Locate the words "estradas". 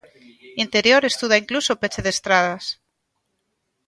2.15-2.65